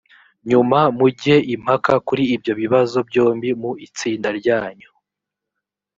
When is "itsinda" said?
3.87-4.29